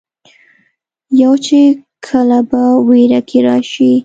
[1.21, 1.59] يو چې
[2.05, 3.91] کله پۀ وېره کښې راشي